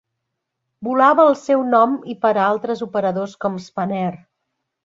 [0.87, 4.13] Volava al seu nom i per a altres operadors com Spanair.